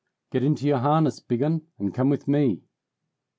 "Get 0.31 0.41
into 0.43 0.65
your 0.65 0.79
harness, 0.79 1.19
big 1.19 1.43
'un, 1.43 1.61
and 1.77 1.93
come 1.93 2.09
with 2.09 2.27
me." 2.27 2.63